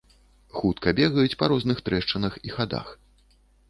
Хутка 0.59 0.93
бегаюць 1.01 1.37
па 1.43 1.51
розных 1.53 1.85
трэшчынах 1.91 2.33
і 2.49 2.59
хадах. 2.59 2.87